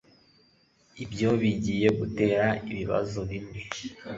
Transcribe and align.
Ibyo 1.03 1.29
bigiye 1.41 1.87
gutera 1.99 2.45
ibibazo 2.71 3.19
bimwe 3.29 3.59